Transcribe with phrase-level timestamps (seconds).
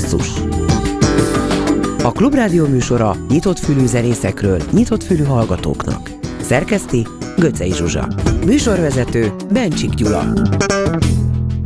[0.00, 0.28] Basszus
[2.02, 6.10] A Klubrádió műsora nyitott fülű zenészekről, nyitott fülű hallgatóknak.
[6.40, 7.06] Szerkeszti
[7.36, 8.08] Göcej Zsuzsa
[8.44, 10.32] Műsorvezető Bencsik Gyula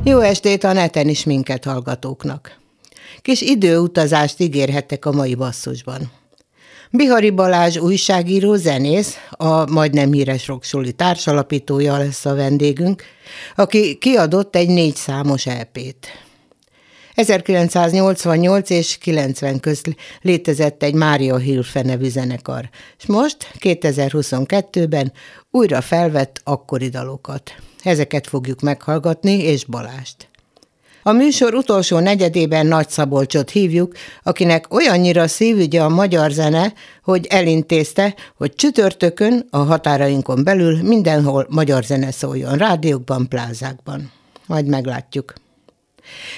[0.05, 2.59] Jó estét a neten is minket hallgatóknak!
[3.23, 6.11] Kis időutazást ígérhettek a mai basszusban.
[6.91, 13.03] Bihari Balázs újságíró, zenész, a majdnem híres roksoli társalapítója lesz a vendégünk,
[13.57, 16.31] aki kiadott egy négy számos EP-t.
[17.15, 25.13] 1988 és 90 közt létezett egy Mária Hilfe nevű zenekar, és most, 2022-ben
[25.51, 27.55] újra felvett akkori dalokat.
[27.83, 30.31] Ezeket fogjuk meghallgatni, és Balást.
[31.03, 38.15] A műsor utolsó negyedében Nagy Szabolcsot hívjuk, akinek olyannyira szívügye a magyar zene, hogy elintézte,
[38.37, 44.13] hogy csütörtökön a határainkon belül mindenhol magyar zene szóljon, rádiókban, plázákban.
[44.47, 45.33] Majd meglátjuk.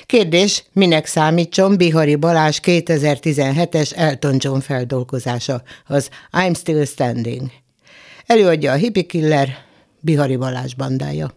[0.06, 7.50] Kérdés, minek számítson Bihari Balázs 2017-es Elton John feldolgozása, az I'm Still Standing.
[8.26, 9.48] Előadja a Hippie Killer,
[10.00, 11.34] Bihari Balázs bandája.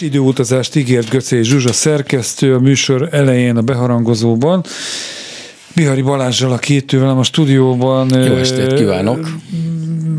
[0.00, 4.64] Időutazást ígért Göcé Zsuzsa szerkesztő a műsor elején a beharangozóban.
[5.74, 8.24] Bihari Balázsjal a két velem a stúdióban.
[8.24, 9.28] Jó estét kívánok!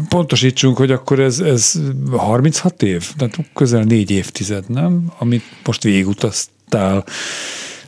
[0.10, 1.74] Pontosítsunk, hogy akkor ez, ez
[2.12, 5.14] 36 év, tehát közel négy évtized, nem?
[5.18, 7.04] Amit most végigutaztál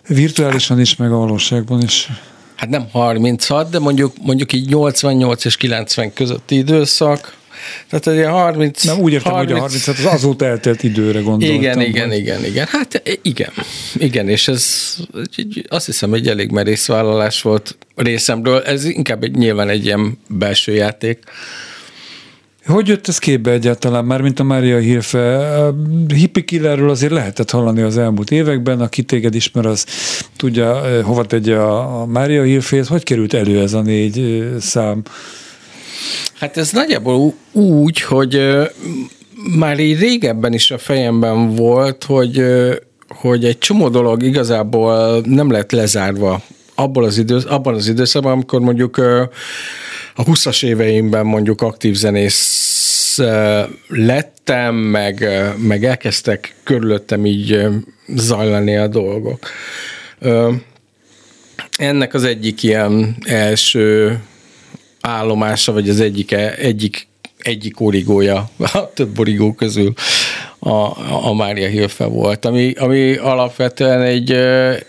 [0.08, 2.10] virtuálisan is, meg a valóságban is.
[2.56, 7.37] hát nem 36, de mondjuk, mondjuk így 88 és 90 közötti időszak,
[7.90, 8.84] tehát egy 30...
[8.84, 11.56] Nem, úgy értem, 30, hogy a 30, hát az azóta eltelt időre gondoltam.
[11.56, 12.66] Igen, igen, igen, igen.
[12.70, 13.52] Hát igen,
[13.94, 14.96] igen, és ez
[15.68, 18.62] azt hiszem, egy elég merész vállalás volt részemről.
[18.62, 21.20] Ez inkább egy, nyilván egy ilyen belső játék.
[22.68, 25.38] Hogy jött ez képbe egyáltalán, már mint a Mária Hilfe?
[25.66, 25.76] A
[26.08, 29.86] hippie killerről azért lehetett hallani az elmúlt években, aki téged ismer, az
[30.36, 32.88] tudja, eh, hova tegye a, a Mária Hilfét.
[32.88, 35.02] Hogy került elő ez a négy eh, szám?
[36.34, 38.42] Hát ez nagyjából úgy, hogy
[39.58, 42.44] már így régebben is a fejemben volt, hogy,
[43.08, 46.42] hogy egy csomó dolog igazából nem lett lezárva
[46.76, 48.98] abban az, idősz, abban az időszakban, amikor mondjuk
[50.16, 53.20] a 20-as éveimben mondjuk aktív zenész
[53.88, 55.28] lettem, meg,
[55.58, 57.66] meg elkezdtek körülöttem így
[58.08, 59.50] zajlani a dolgok.
[61.78, 64.20] Ennek az egyik ilyen első
[65.08, 67.08] állomása, vagy az egyik, egyik,
[67.38, 69.94] egyik origója a több origó közül
[70.60, 74.32] a, a Mária Hilfe volt, ami, ami alapvetően egy,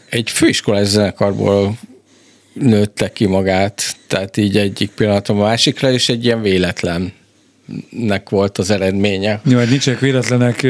[0.08, 1.78] egy főiskolás zenekarból
[2.52, 7.12] nőtte ki magát, tehát így egyik pillanat a másikra, és egy ilyen véletlen
[7.90, 9.40] nek volt az eredménye.
[9.44, 10.62] Jó, hát nincsenek véletlenek,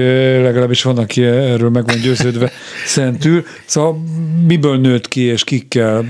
[0.43, 2.51] legalábbis van, aki erről meg van győződve
[2.87, 3.45] szentül.
[3.67, 4.05] Szóval
[4.47, 6.05] miből nőtt ki, és kikkel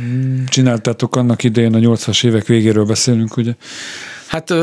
[0.49, 3.52] csináltátok annak idején a 80-as évek végéről beszélünk, ugye?
[4.26, 4.55] Hát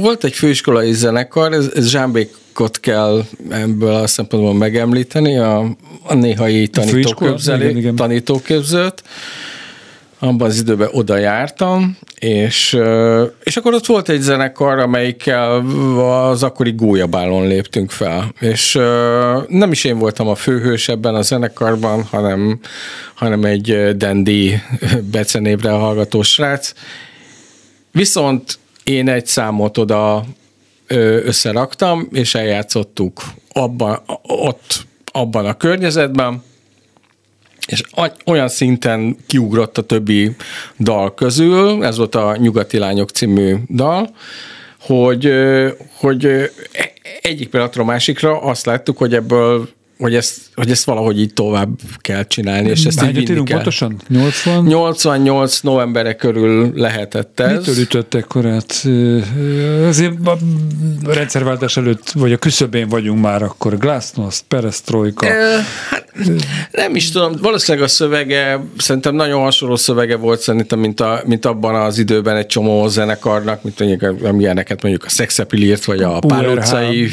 [0.00, 6.68] volt egy főiskolai zenekar, ez, ez Zsámbékot kell ebből a szempontból megemlíteni, a, a néhai
[7.94, 9.02] tanítóképzőt
[10.26, 12.78] abban az időben oda jártam, és,
[13.42, 15.64] és akkor ott volt egy zenekar, amelyikkel
[15.98, 18.32] az akkori gólyabálon léptünk fel.
[18.40, 18.72] És
[19.48, 22.60] nem is én voltam a főhős ebben a zenekarban, hanem,
[23.14, 24.60] hanem egy Dendi
[25.10, 26.72] becenévre hallgató srác.
[27.90, 30.24] Viszont én egy számot oda
[31.24, 33.20] összeraktam, és eljátszottuk
[33.52, 36.42] abban, ott, abban a környezetben,
[37.66, 37.82] és
[38.26, 40.36] olyan szinten kiugrott a többi
[40.78, 44.14] dal közül, ez volt a Nyugati Lányok című dal,
[44.80, 45.32] hogy,
[45.94, 46.50] hogy
[47.22, 49.68] egyik pillanatra a másikra azt láttuk, hogy ebből
[49.98, 53.44] hogy ezt, hogy ezt valahogy így tovább kell csinálni, és ezt Hányat így kell.
[53.44, 54.00] pontosan?
[54.08, 54.64] 80?
[54.64, 57.66] 88 novembere körül lehetett ez.
[57.66, 58.86] Mitől ütöttek korát?
[59.86, 60.36] Azért a
[61.04, 63.78] rendszerváltás előtt, vagy a küszöbén vagyunk már akkor.
[63.78, 65.26] Glasnost, Perestroika.
[65.26, 66.12] E, hát,
[66.72, 71.44] nem is tudom, valószínűleg a szövege, szerintem nagyon hasonló szövege volt szerintem, mint, a, mint
[71.44, 76.48] abban az időben egy csomó zenekarnak, mint mondjuk, amilyeneket mondjuk a Szexepilírt, vagy a Pál
[76.48, 77.08] utcai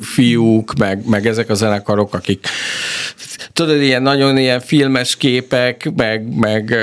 [0.00, 2.46] fiúk, meg, meg ezek a zenekarok, akik
[3.52, 6.74] tudod, ilyen nagyon ilyen filmes képek, meg, meg,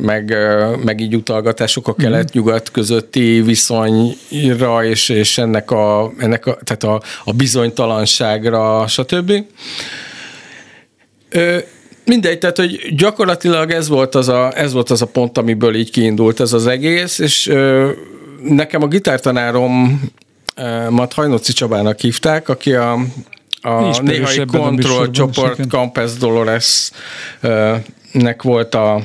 [0.00, 0.36] meg,
[0.84, 7.02] meg így utalgatások a kelet-nyugat közötti viszonyra, és, és ennek a, ennek a, tehát a,
[7.24, 9.32] a bizonytalanságra, stb.
[11.28, 11.58] Ö,
[12.04, 15.90] mindegy, tehát, hogy gyakorlatilag ez volt az a, ez volt az a pont, amiből így
[15.90, 17.90] kiindult ez az egész, és ö,
[18.42, 20.02] nekem a gitártanárom
[20.88, 22.92] Mat Hajnóci Csabának hívták, aki a,
[23.60, 26.90] a néhai kontroll csoport Campes Dolores
[28.12, 29.02] nek volt a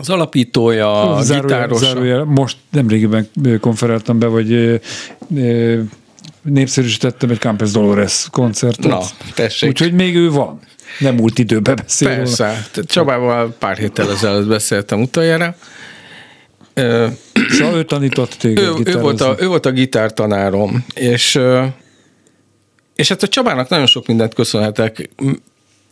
[0.00, 1.78] az alapítója, a gitáros.
[1.78, 3.28] Zárójel, most nemrégiben
[3.60, 4.80] konferáltam be, vagy
[6.42, 8.90] népszerűsítettem egy Campes Dolores koncertet.
[8.90, 9.00] Na,
[9.34, 9.68] tessék.
[9.68, 10.60] Úgyhogy még ő van.
[10.98, 12.44] Nem múlt időben beszél Persze.
[12.44, 12.86] Róla.
[12.86, 15.56] Csabával pár héttel ezelőtt beszéltem utoljára.
[17.48, 21.40] Szóval ő tanított téged ő, ő, volt a, ő volt a gitártanárom, és,
[22.94, 25.10] és hát a Csabának nagyon sok mindent köszönhetek.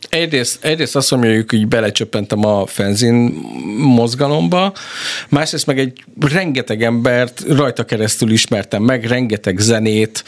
[0.09, 3.15] Egyrészt, egyrészt azt mondja, hogy belecsöppentem a fenzin
[3.77, 4.73] mozgalomba,
[5.29, 10.23] másrészt meg egy rengeteg embert rajta keresztül ismertem meg, rengeteg zenét,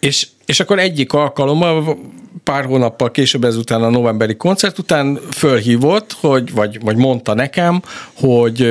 [0.00, 1.98] és, és akkor egyik alkalommal
[2.44, 8.66] pár hónappal később ezután a novemberi koncert után fölhívott, hogy, vagy, vagy mondta nekem, hogy,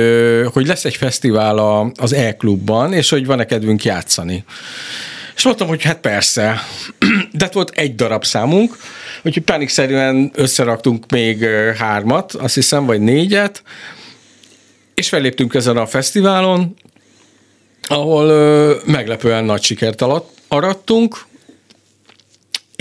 [0.52, 4.44] hogy lesz egy fesztivál a, az E-klubban, és hogy van-e kedvünk játszani.
[5.36, 6.60] És mondtam, hogy hát persze.
[7.32, 8.76] De hát volt egy darab számunk,
[9.22, 11.44] úgyhogy pánikszerűen összeraktunk még
[11.76, 13.62] hármat, azt hiszem, vagy négyet,
[14.94, 16.74] és felléptünk ezen a fesztiválon,
[17.82, 21.26] ahol meglepően nagy sikert alatt arattunk,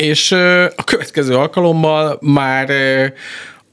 [0.01, 0.31] és
[0.75, 2.69] a következő alkalommal már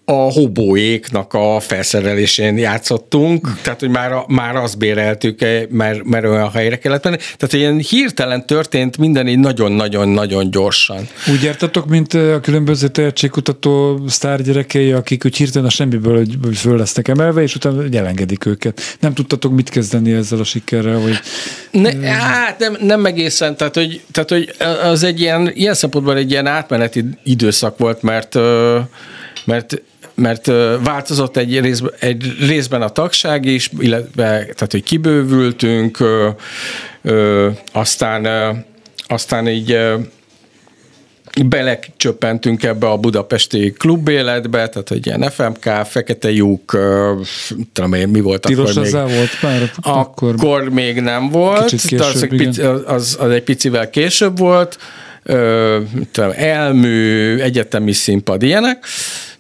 [0.05, 6.79] a hobóéknak a felszerelésén játszottunk, tehát hogy már, már azt béreltük, mert, mert olyan helyre
[6.79, 7.17] kellett menni.
[7.17, 11.09] Tehát ilyen hirtelen történt minden így nagyon-nagyon-nagyon gyorsan.
[11.33, 17.43] Úgy jártatok, mint a különböző tehetségkutató sztárgyerekei, akik úgy hirtelen a semmiből föl lesznek emelve,
[17.43, 18.97] és utána elengedik őket.
[19.01, 20.99] Nem tudtatok mit kezdeni ezzel a sikerrel?
[20.99, 21.19] Vagy...
[21.71, 26.31] Ne, hát nem, nem egészen, tehát hogy, tehát hogy az egy ilyen, ilyen szempontból egy
[26.31, 28.39] ilyen átmeneti időszak volt, mert
[29.45, 29.83] mert
[30.15, 30.47] mert
[30.85, 36.29] változott egy, részben, egy részben a tagság is, illetve tehát, hogy kibővültünk, ö,
[37.03, 38.51] ö, aztán, ö,
[39.07, 39.79] aztán így
[41.43, 46.79] belecsöppentünk ebbe a budapesti klubéletbe, tehát egy ilyen FMK, Fekete lyuk,
[47.73, 48.93] tudom én, mi volt Tilos akkor még.
[48.93, 50.35] volt már akkor?
[50.37, 54.79] Akkor még nem volt, később, az, az, az egy picivel később volt,
[56.13, 58.85] tudom, elmű, egyetemi színpad, ilyenek,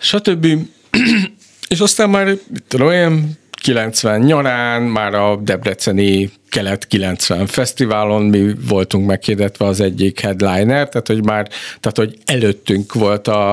[0.04, 0.46] stb.
[1.68, 2.34] És aztán már,
[2.68, 3.30] tudom én,
[3.62, 11.06] 90 nyarán, már a Debreceni Kelet 90 fesztiválon mi voltunk meghirdetve az egyik headliner, tehát
[11.06, 11.48] hogy már,
[11.80, 13.50] tehát hogy előttünk volt a,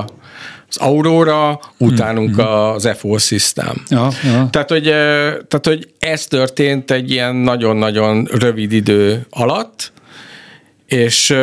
[0.70, 2.46] az Aurora, utánunk mm-hmm.
[2.46, 3.84] az FO System.
[3.90, 4.48] Ja, ja.
[4.52, 9.92] Tehát, hogy, tehát, hogy ez történt egy ilyen nagyon-nagyon rövid idő alatt,
[10.88, 11.36] és,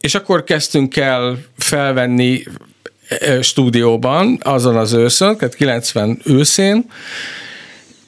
[0.00, 2.42] és akkor kezdtünk el felvenni
[3.40, 6.84] stúdióban azon az őszön, tehát 90 őszén,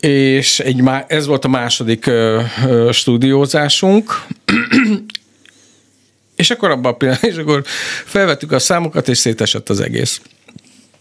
[0.00, 4.26] és egy, ez volt a második ö, ö, stúdiózásunk,
[6.36, 7.62] és akkor abban a pillanatban, és akkor
[8.04, 10.20] felvettük a számokat, és szétesett az egész.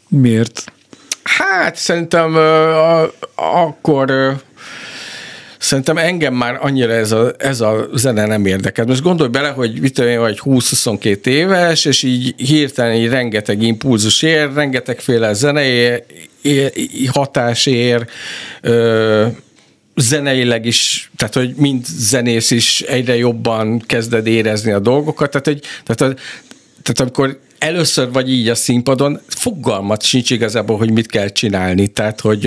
[0.07, 0.63] Miért?
[1.23, 3.05] Hát szerintem ö,
[3.35, 4.35] akkor
[5.63, 8.85] Szerintem engem már annyira ez a, ez a zene nem érdekel.
[8.85, 13.61] Most gondolj bele, hogy mit tudom én, vagy 20-22 éves, és így hirtelen így rengeteg
[13.61, 16.03] impulzus ér, rengetegféle zenei
[17.07, 18.07] hatás ér,
[18.61, 19.25] ö,
[19.95, 25.59] zeneileg is, tehát hogy mind zenész is egyre jobban kezded érezni a dolgokat, tehát, hogy,
[25.83, 26.15] tehát,
[26.81, 32.21] tehát amikor először vagy így a színpadon, fogalmat sincs igazából, hogy mit kell csinálni, tehát
[32.21, 32.41] hogy,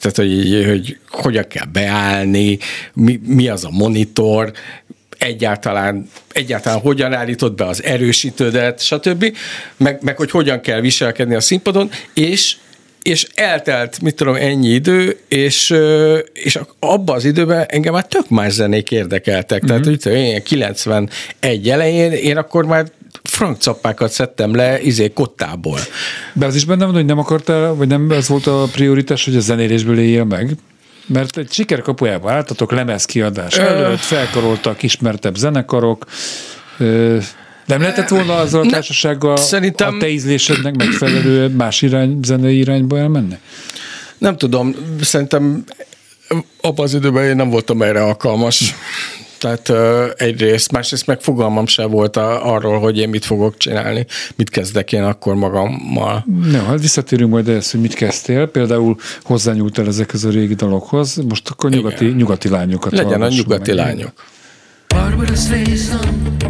[0.00, 2.58] tehát, hogy, hogy hogyan kell beállni,
[2.94, 4.52] mi, mi az a monitor,
[5.18, 9.36] egyáltalán, egyáltalán hogyan állítod be az erősítődet, stb.,
[9.76, 12.56] meg, meg hogy hogyan kell viselkedni a színpadon, és
[13.02, 15.74] és eltelt, mit tudom, ennyi idő, és,
[16.32, 19.58] és abban az időben engem már tök más zenék érdekeltek.
[19.58, 19.82] Mm-hmm.
[19.82, 20.14] Tehát, mhm.
[20.14, 22.86] hogy én 91 elején, én akkor már
[23.38, 25.78] frankcappákat szedtem le izé kottából.
[26.32, 29.36] De az is benne van, hogy nem akartál, vagy nem ez volt a prioritás, hogy
[29.36, 30.56] a zenélésből éljél meg?
[31.06, 36.06] Mert egy sikerkapujába álltatok lemezkiadás előtt, felkaroltak ismertebb zenekarok,
[37.66, 39.94] nem lehetett volna azzal a társasággal Szerintem...
[39.94, 43.36] a te ízlésednek megfelelő más irány, zenei irányba elmenni?
[44.18, 45.64] Nem tudom, szerintem
[46.60, 48.74] abban az időben én nem voltam erre alkalmas.
[49.38, 49.72] Tehát
[50.20, 54.92] egyrészt, másrészt meg fogalmam sem volt a, arról, hogy én mit fogok csinálni, mit kezdek
[54.92, 56.24] én akkor magammal.
[56.52, 58.46] No, hát visszatérünk majd ehhez, hogy mit kezdtél.
[58.46, 63.84] Például hozzányúltál ezekhez a régi dalokhoz, most akkor nyugati, nyugati lányokat Legyen a nyugati meg.
[63.84, 64.12] lányok.
[64.88, 66.44] Barbara Streisand,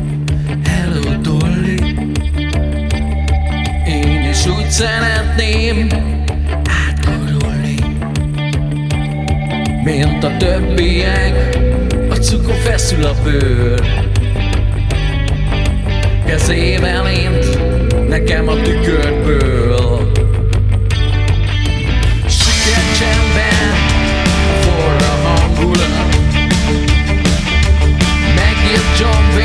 [0.64, 1.76] hello Dolly
[3.87, 5.88] Én is úgy szeretném
[6.64, 7.78] átkarolni
[9.85, 11.59] Mint a többiek
[12.30, 13.82] Arcukon feszül a bőr.
[16.26, 20.12] Kezével int nekem a tükörből.
[22.28, 23.75] Siker csendben
[24.61, 26.16] forra hangulat
[28.35, 29.38] Megírt John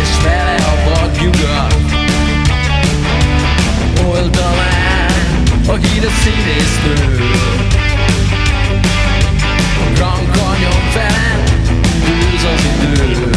[0.00, 1.74] és vele a vadnyugat.
[4.08, 7.55] Oldalán a híres színésztől
[13.06, 13.35] az idő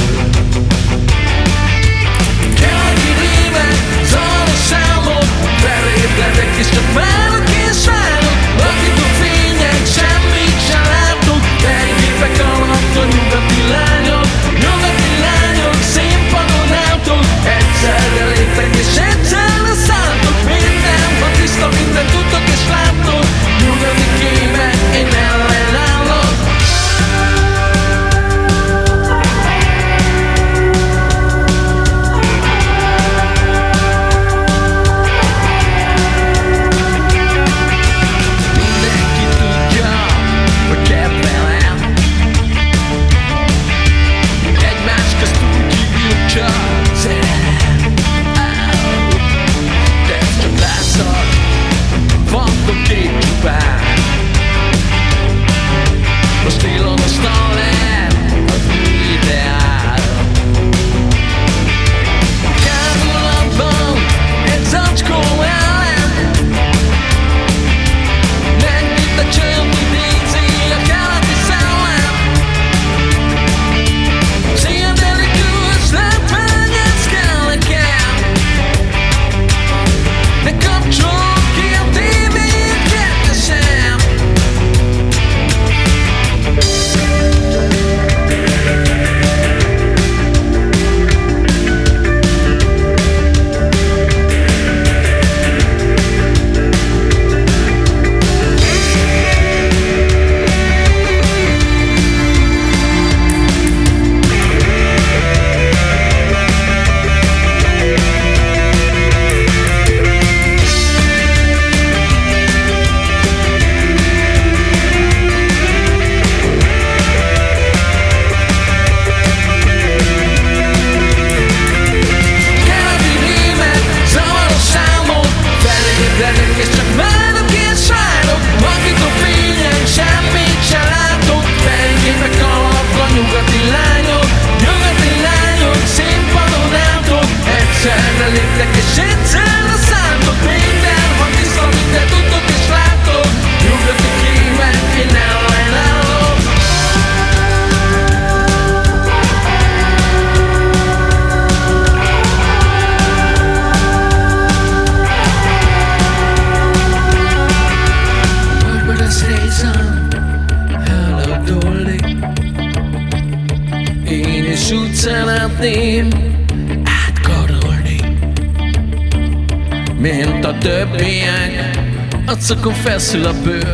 [172.59, 173.67] arcokon feszül a bőr.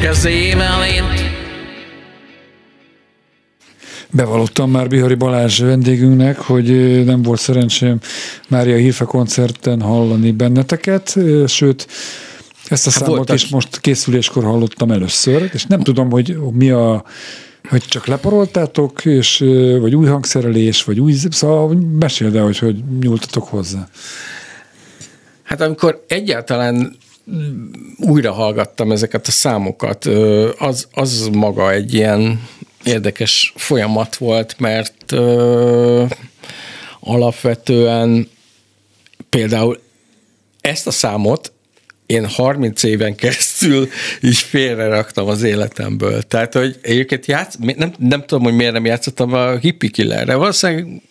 [0.00, 1.04] Kezével én
[4.10, 7.98] Bevallottam már Bihari Balázs vendégünknek, hogy nem volt szerencsém
[8.48, 11.16] Mária Hírfe koncerten hallani benneteket,
[11.46, 11.86] sőt,
[12.68, 13.36] ezt a hát számot voltak.
[13.36, 17.04] is most készüléskor hallottam először, és nem tudom, hogy mi a
[17.68, 19.44] hogy csak leparoltátok, és,
[19.80, 23.88] vagy új hangszerelés, vagy új, szóval meséld el, hogy hogy nyúltatok hozzá.
[25.52, 26.96] Hát amikor egyáltalán
[27.98, 30.04] újra hallgattam ezeket a számokat,
[30.58, 32.48] az, az maga egy ilyen
[32.84, 35.12] érdekes folyamat volt, mert
[37.00, 38.28] alapvetően
[39.28, 39.80] például
[40.60, 41.52] ezt a számot
[42.06, 43.88] én 30 éven keresztül
[44.20, 46.22] is félre raktam az életemből.
[46.22, 50.34] Tehát, hogy egyébként játsz, nem, nem tudom, hogy miért nem játszottam a hippie killerre.
[50.34, 51.02] Valószínűleg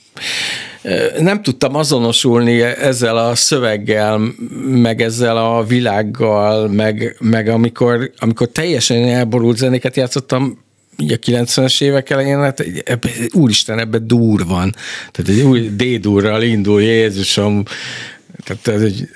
[1.19, 4.21] nem tudtam azonosulni ezzel a szöveggel,
[4.65, 10.59] meg ezzel a világgal, meg, meg amikor, amikor teljesen elborult zenéket játszottam,
[10.97, 14.75] így a 90-es évek elején, hát ebbe, úristen, ebbe dur van.
[15.11, 17.63] Tehát egy új D-durral indul, Jézusom,
[18.43, 19.09] tehát ez egy,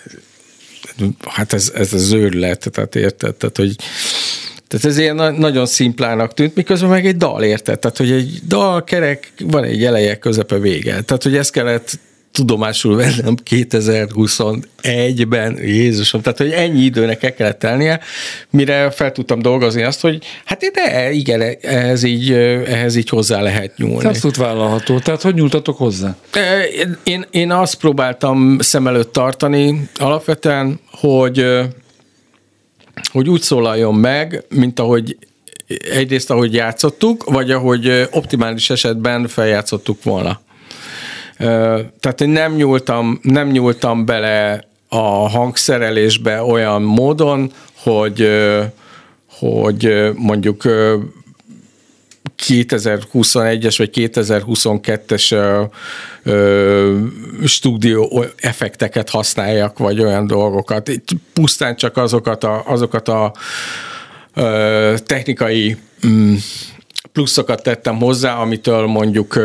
[1.25, 3.75] hát ez, ez az őrület, tehát érted, tehát hogy
[4.67, 7.79] tehát ez ilyen nagyon szimplának tűnt, miközben meg egy dal, érted?
[7.79, 11.01] Tehát, hogy egy dal kerek, van egy eleje, közepe, vége.
[11.01, 11.99] Tehát, hogy ezt kellett
[12.35, 17.99] tudomásul vennem 2021-ben, Jézusom, tehát hogy ennyi időnek el kellett tennie,
[18.49, 23.77] mire fel tudtam dolgozni azt, hogy hát de igen, ehhez így, ehhez így hozzá lehet
[23.77, 24.05] nyúlni.
[24.05, 24.99] Abszolút vállalható.
[24.99, 26.15] Tehát hogy nyúltatok hozzá?
[27.03, 31.45] Én, én azt próbáltam szem előtt tartani alapvetően, hogy
[33.11, 35.17] hogy úgy szólaljon meg, mint ahogy
[35.91, 40.39] egyrészt ahogy játszottuk, vagy ahogy optimális esetben feljátszottuk volna.
[41.99, 48.29] Tehát én nem nyúltam, nem nyúltam bele a hangszerelésbe olyan módon, hogy,
[49.39, 50.63] hogy mondjuk
[52.43, 55.69] 2021-es vagy 2022-es
[57.45, 60.87] stúdió effekteket használjak, vagy olyan dolgokat.
[60.87, 63.33] Itt pusztán csak azokat a, azokat a
[65.05, 66.35] technikai mm,
[67.15, 69.39] pluszokat tettem hozzá, amitől mondjuk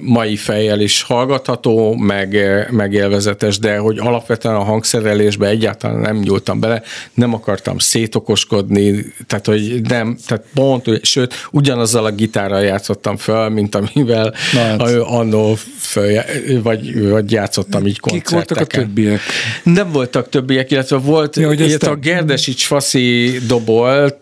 [0.00, 2.36] mai fejjel is hallgatható, meg,
[2.70, 6.82] meg élvezetes, de hogy alapvetően a hangszerelésbe egyáltalán nem nyúltam bele,
[7.14, 13.74] nem akartam szétokoskodni, tehát hogy nem, tehát pont, sőt, ugyanazzal a gitárral játszottam föl, mint
[13.74, 14.80] amivel hát.
[14.92, 16.22] annó föl,
[16.62, 18.44] vagy, vagy játszottam így koncerteken.
[18.44, 19.20] Kik voltak a többiek?
[19.62, 24.18] Nem voltak többiek, illetve volt, ja, illetve a Gerdesics Faszi dobolt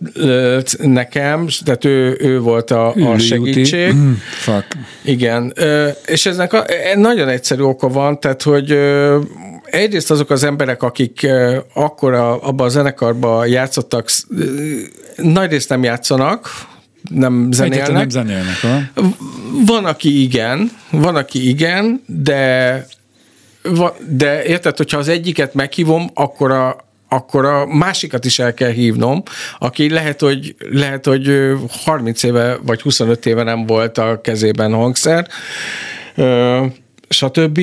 [0.82, 3.92] nekem, tehát ő, ő volt a a, segítség.
[3.92, 4.66] Mm, fuck.
[5.02, 5.54] Igen,
[6.06, 8.78] és eznek a, e, nagyon egyszerű oka van, tehát hogy
[9.64, 11.26] egyrészt azok az emberek, akik
[11.74, 14.08] akkor abban a zenekarban játszottak,
[15.16, 16.50] nagy részt nem játszanak,
[17.10, 17.92] nem zenélnek.
[17.92, 19.02] nem zenélnek, ha?
[19.66, 22.86] Van, aki igen, van, aki igen, de
[24.08, 26.83] de érted, hogyha az egyiket meghívom, akkor a,
[27.14, 29.22] akkor a másikat is el kell hívnom,
[29.58, 31.52] aki lehet, hogy, lehet, hogy
[31.84, 35.26] 30 éve vagy 25 éve nem volt a kezében hangszer,
[37.08, 37.60] stb.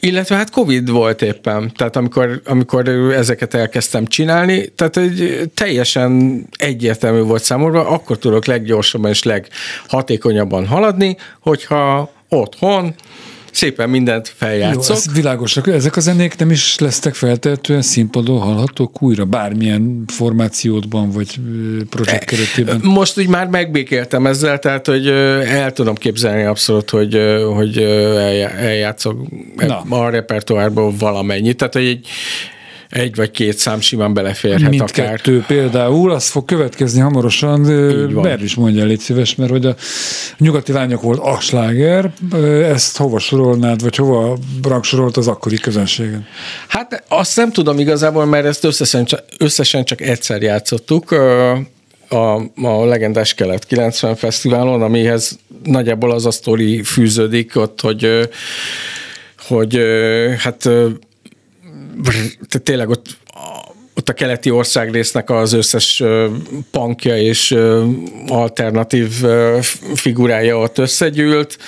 [0.00, 7.20] Illetve hát Covid volt éppen, tehát amikor, amikor ezeket elkezdtem csinálni, tehát egy teljesen egyértelmű
[7.20, 12.94] volt számomra, akkor tudok leggyorsabban és leghatékonyabban haladni, hogyha otthon
[13.56, 14.88] szépen mindent feljátszok.
[14.88, 15.56] Jó, ez világos.
[15.56, 21.40] Ezek a zenék nem is lesztek feltehetően színpadon hallhatók újra, bármilyen formációdban, vagy
[21.90, 22.80] projekt keretében?
[22.82, 27.18] Most úgy már megbékéltem ezzel, tehát, hogy el tudom képzelni abszolút, hogy,
[27.54, 27.78] hogy
[28.58, 29.18] eljátszok
[29.56, 29.80] Na.
[29.88, 31.56] a repertoárból valamennyit.
[31.56, 32.08] Tehát, hogy egy,
[32.90, 35.46] egy vagy két szám simán beleférhet Mindkettő akár.
[35.46, 37.60] például, az fog következni hamarosan,
[38.10, 39.74] mert is mondja, légy szíves, mert hogy a
[40.38, 42.12] nyugati lányok volt a sláger,
[42.62, 46.26] ezt hova sorolnád, vagy hova rangsorolt az akkori közönségen?
[46.68, 51.14] Hát azt nem tudom igazából, mert ezt összesen csak, összesen csak egyszer játszottuk,
[52.08, 58.28] a, a legendás Kelet 90 Fesztiválon, amihez nagyjából az a sztori fűződik ott, hogy
[59.48, 59.80] hogy
[60.38, 60.68] hát
[62.48, 63.16] tehát tényleg ott
[63.96, 66.02] ott a keleti országrésznek az összes
[66.70, 67.56] punkja és
[68.26, 69.24] alternatív
[69.94, 71.58] figurája ott összegyűlt,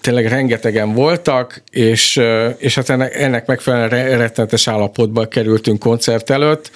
[0.00, 2.20] tényleg rengetegen voltak, és,
[2.58, 6.70] és hát ennek, ennek megfelelően rettenetes állapotba kerültünk koncert előtt.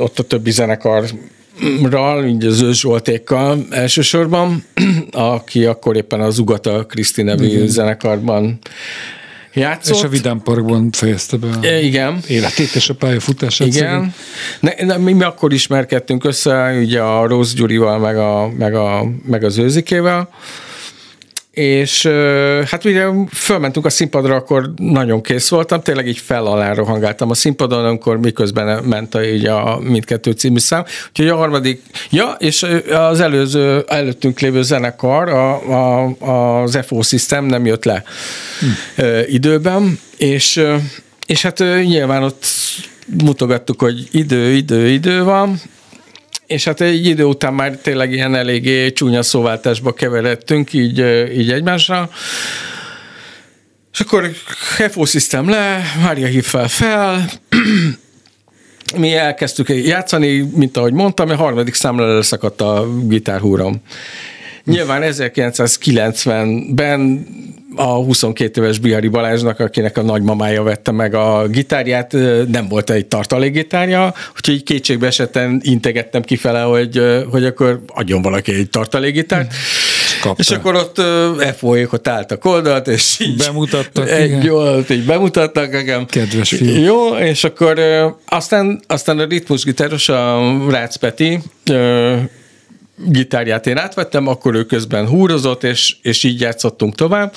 [0.00, 1.04] Ott a többi zenekar
[1.82, 4.64] Ral, így az Ős Zsoltékkal elsősorban,
[5.10, 7.66] aki akkor éppen az Ugata Kriszti nevű Igen.
[7.66, 8.58] zenekarban
[9.58, 9.96] játszott.
[9.96, 12.20] És a Vidám Parkban fejezte be a E, Igen.
[12.26, 13.66] életét és a pályafutását.
[13.66, 14.14] Igen.
[14.60, 19.04] Ne, ne, mi, mi akkor ismerkedtünk össze, ugye a Rossz Gyurival, meg, a, meg, a,
[19.26, 20.28] meg az Őzikével,
[21.58, 22.06] és
[22.64, 27.34] hát ugye fölmentünk a színpadra, akkor nagyon kész voltam, tényleg így fel alá rohangáltam a
[27.34, 30.84] színpadon, amikor miközben ment a, így a mindkettő című szám.
[31.08, 37.44] Úgyhogy a harmadik, ja, és az előző, előttünk lévő zenekar, a, a, az FO System
[37.44, 38.02] nem jött le
[38.60, 39.06] hm.
[39.26, 40.64] időben, és,
[41.26, 42.44] és hát nyilván ott
[43.22, 45.60] mutogattuk, hogy idő, idő, idő van,
[46.48, 50.98] és hát egy idő után már tényleg ilyen eléggé csúnya szóváltásba keveredtünk így,
[51.38, 52.10] így egymásra.
[53.92, 54.30] És akkor
[54.90, 57.30] FO System le, Mária hív fel fel,
[58.96, 63.82] mi elkezdtük játszani, mint ahogy mondtam, a harmadik számra leszakadt a gitárhúrom.
[64.64, 67.26] Nyilván 1990-ben
[67.78, 72.12] a 22 éves Bihari Balázsnak, akinek a nagymamája vette meg a gitárját,
[72.48, 78.70] nem volt egy tartalékgitárja, úgyhogy kétségbe esetten integettem kifele, hogy, hogy akkor adjon valaki egy
[78.70, 79.54] tartalékgitárt.
[80.20, 80.42] Kapta.
[80.42, 81.00] És akkor ott
[81.56, 84.10] f ott álltak oldalt, és így bemutattak.
[84.10, 86.06] Egy jól, így bemutattak nekem.
[86.06, 86.82] Kedves fiú.
[86.82, 87.80] Jó, és akkor
[88.26, 91.38] aztán, aztán a ritmusgitáros, a Rácz Peti,
[93.06, 97.34] gitárját én átvettem, akkor ő közben húrozott, és, és így játszottunk tovább.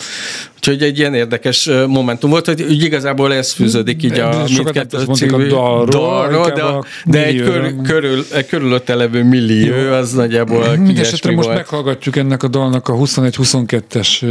[0.55, 5.47] Úgyhogy egy ilyen érdekes momentum volt, hogy úgy igazából ez fűződik így a mindkettő című
[5.47, 6.63] dalról, de,
[7.05, 11.57] de egy kör, körül, egy körülötte levő millió, az nagyjából Mindenesetre most volt.
[11.57, 14.25] meghallgatjuk ennek a dalnak a 21-22-es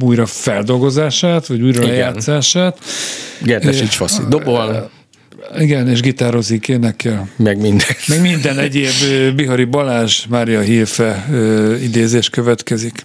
[0.00, 2.78] újra feldolgozását, vagy újra lejátszását.
[3.42, 4.90] Gertesics Faszi dobol.
[5.58, 7.28] Igen, és gitározik, énekel.
[7.36, 7.86] Meg minden.
[8.06, 8.92] Meg minden egyéb
[9.36, 11.26] Bihari Balázs, Mária Hilfe
[11.82, 13.04] idézés következik.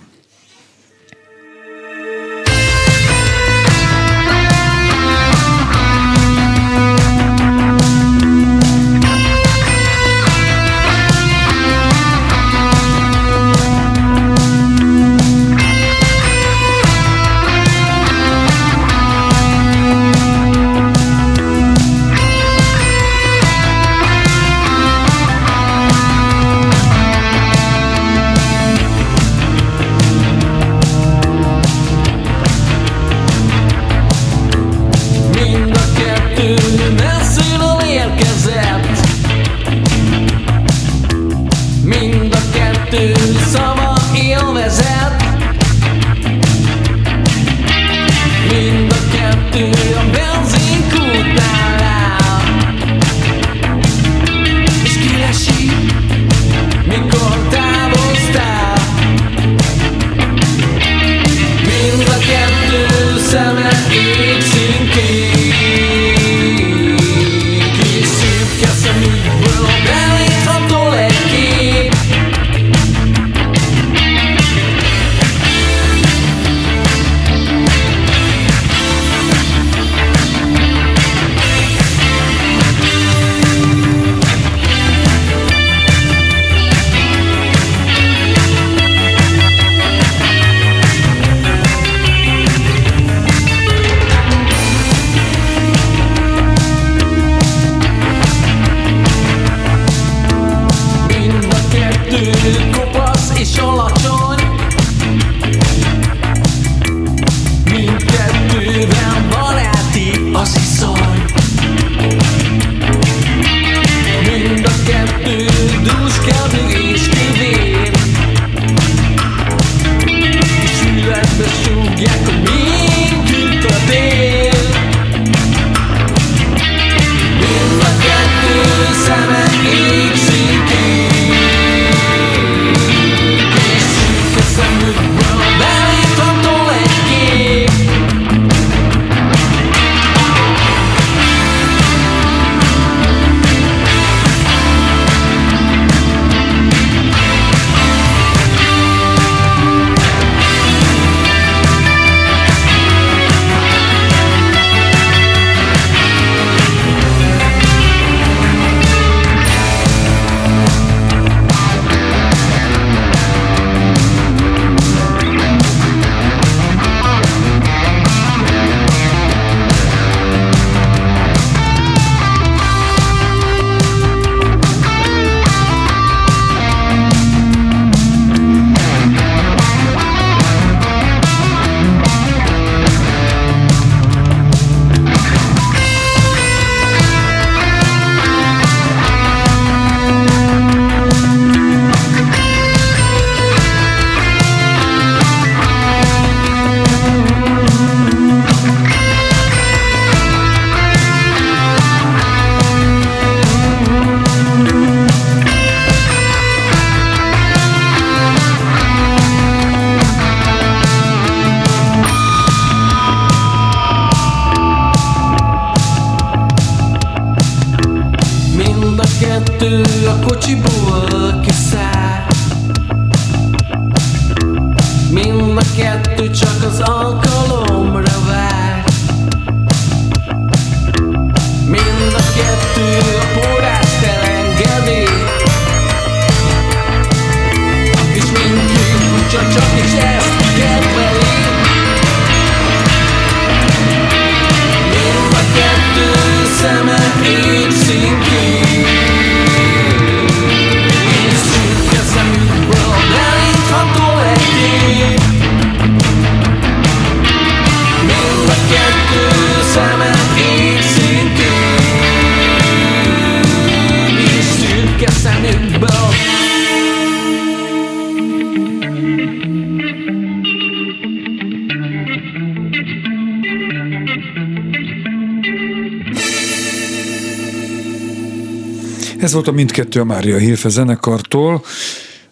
[279.28, 281.64] Ez volt a mindkettő a Mária Hilfe zenekartól,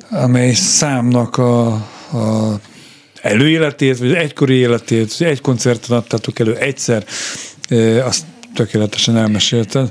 [0.10, 1.66] amely számnak a,
[2.12, 2.60] a
[3.22, 7.06] előéletét, vagy egykori életét, egy koncerten adtátok elő egyszer,
[8.04, 9.90] azt tökéletesen elmesélted.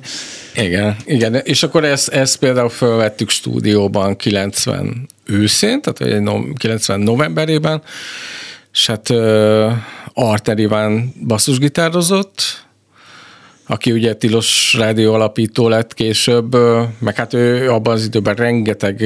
[0.55, 6.23] Igen, igen, és akkor ezt, ezt például felvettük stúdióban 90 őszén, tehát
[6.55, 7.83] 90 novemberében,
[8.73, 9.73] és hát uh,
[10.13, 12.64] Arter Iván basszusgitározott,
[13.67, 16.57] aki ugye Tilos Rádió alapító lett később,
[16.99, 19.01] meg hát ő abban az időben rengeteg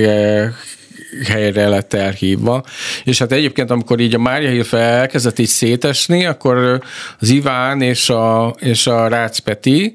[1.27, 2.65] helyre lett elhívva.
[3.05, 6.83] És hát egyébként, amikor így a Mária Hilfe elkezdett így szétesni, akkor
[7.21, 9.95] az Iván és a, és a Rácz Peti,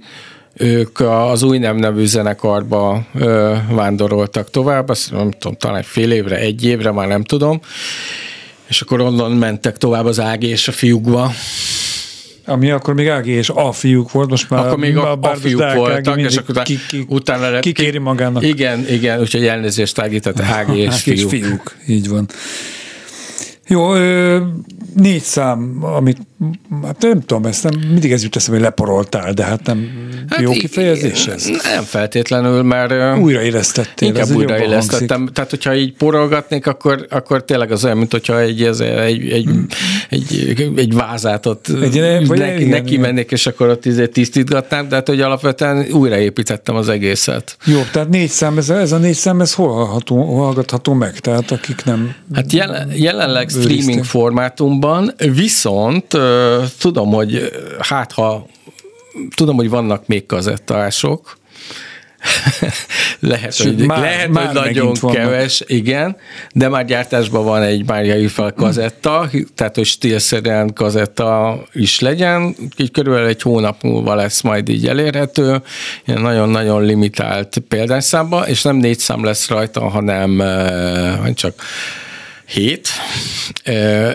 [0.58, 6.38] ők az új nem nevű zenekarba ö, vándoroltak tovább, azt nem tudom, talán fél évre,
[6.38, 7.62] egy évre, már nem tudom,
[8.68, 11.32] és akkor onnan mentek tovább az Ági és a fiúkba.
[12.46, 15.36] Ami akkor még Ági és a fiúk volt, most már akkor még a, a, a
[15.36, 18.44] fiúk Ági voltak, és akkor ki, ki, utána lett, kikéri magának.
[18.44, 21.32] Igen, igen, úgyhogy elnézést Ági, tehát Ági és, Ági fiúk.
[21.32, 21.76] és fiúk.
[21.88, 22.28] Így van.
[23.68, 23.94] Jó,
[24.96, 26.18] négy szám, amit
[26.84, 29.90] hát nem tudom, ezt nem, mindig ez jut eszembe, hogy leporoltál, de hát nem
[30.30, 31.46] hát jó kifejezés ez?
[31.64, 33.18] Nem feltétlenül, mert...
[33.18, 34.08] Újraélesztettél.
[34.08, 35.30] Inkább újraélesztettem.
[35.34, 39.50] Tehát, hogyha így porolgatnék, akkor, akkor tényleg az olyan, mint hogyha egy, ez, egy, egy,
[40.10, 44.96] egy, egy vázátot egy, vagy neki, igen, neki mennék, és akkor ott izé tisztítgatnám, de
[44.96, 47.58] hát, hogy alapvetően újraépítettem az egészet.
[47.66, 51.20] Jó, tehát négy szám, ez a, ez a négy szám, ez hol hallható, hallgatható meg?
[51.20, 52.16] Tehát akik nem...
[52.34, 56.14] Hát jelen, jelenleg streaming formátumban, viszont
[56.80, 58.48] tudom, hogy hát ha
[59.36, 61.38] tudom, hogy vannak még kazettások,
[63.20, 65.82] lehet, Sőt, hogy, már, lehet, már hogy nagyon keves, vannak.
[65.84, 66.16] igen,
[66.54, 72.92] de már gyártásban van egy Mária fel kazetta, tehát hogy stílszerűen kazetta is legyen, így
[72.92, 75.62] körülbelül egy hónap múlva lesz majd így elérhető,
[76.06, 80.44] ilyen nagyon-nagyon limitált példányszámba, és nem négy szám lesz rajta, hanem
[81.34, 81.54] csak
[82.54, 82.88] hét.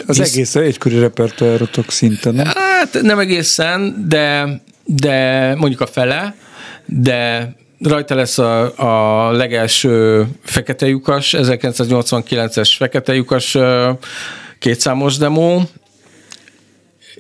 [0.07, 0.33] Az Visz...
[0.33, 2.47] egész egykori repertoárotok szinten, nem?
[2.47, 6.35] Hát nem egészen, de, de mondjuk a fele,
[6.87, 13.57] de rajta lesz a, a legelső fekete lyukas, 1989-es fekete lyukas
[14.59, 15.63] kétszámos demo,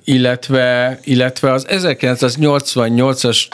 [0.05, 3.47] illetve, illetve az 1988-as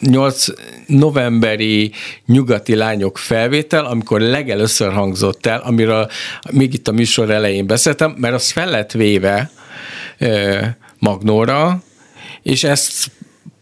[0.00, 0.46] 8
[0.86, 1.92] novemberi
[2.26, 6.08] nyugati lányok felvétel, amikor legelőször hangzott el, amiről
[6.50, 9.50] még itt a műsor elején beszéltem, mert az fel lett véve
[10.98, 11.82] Magnóra,
[12.42, 13.10] és ezt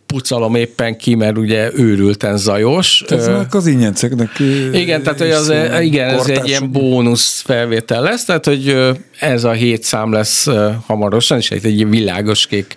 [0.06, 3.04] pucalom éppen ki, mert ugye őrülten zajos.
[3.06, 4.30] Tehát az ingyenceknek
[4.72, 8.76] Igen, tehát hogy az, igen, ez egy ilyen bónusz felvétel lesz, tehát hogy
[9.18, 10.46] ez a hét szám lesz
[10.86, 12.76] hamarosan, és egy, egy világos kék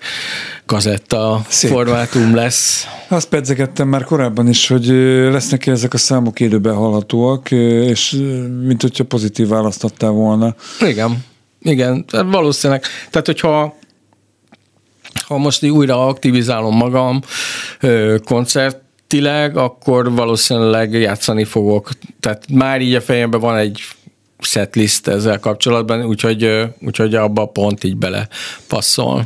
[0.71, 1.71] kazetta Szép.
[1.71, 2.85] formátum lesz.
[3.07, 4.85] Azt pedzegettem már korábban is, hogy
[5.31, 8.11] lesznek ezek a számok élőben hallhatóak, és
[8.61, 10.55] mint hogyha pozitív választottál volna.
[10.79, 11.23] Igen,
[11.61, 12.83] igen, valószínűleg.
[13.09, 13.75] Tehát, hogyha
[15.27, 17.21] ha most újra aktivizálom magam
[18.25, 21.89] koncertileg, akkor valószínűleg játszani fogok.
[22.19, 23.81] Tehát már így a fejemben van egy
[24.43, 28.27] setlist ezzel kapcsolatban, úgyhogy, úgyhogy abba pont így bele
[28.67, 29.25] passzol.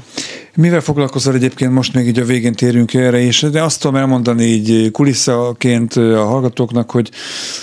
[0.56, 4.44] Mivel foglalkozol egyébként, most még így a végén térünk erre is, de azt tudom elmondani
[4.44, 7.10] így kuliszaként a hallgatóknak, hogy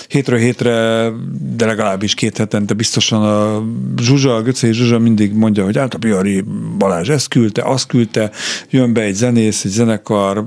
[0.07, 1.09] hétről hétre,
[1.55, 3.63] de legalábbis két hetente biztosan a
[4.01, 6.43] Zsuzsa, a Göcei Zsuzsa mindig mondja, hogy hát a Biari
[6.77, 8.31] Balázs ezt küldte, azt küldte,
[8.69, 10.45] jön be egy zenész, egy zenekar,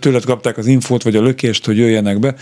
[0.00, 2.34] tőled kapták az infót, vagy a lökést, hogy jöjjenek be,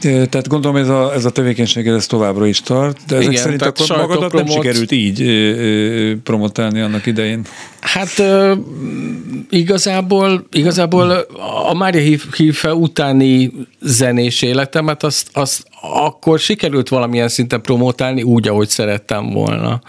[0.00, 3.62] tehát gondolom ez a, ez a tevékenység ez továbbra is tart, de ezek Igen, szerint
[3.62, 4.32] akkor magadat promot...
[4.32, 7.46] nem sikerült így promotálni annak idején.
[7.80, 8.22] Hát
[9.50, 11.10] igazából, igazából
[11.68, 18.68] a Mária Hífe utáni zenés életemet azt, azt akkor sikerült valamilyen szinten promotálni úgy, ahogy
[18.68, 19.80] szerettem volna.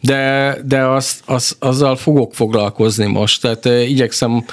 [0.00, 3.40] De, de az, az, azzal fogok foglalkozni most.
[3.40, 4.44] Tehát igyekszem,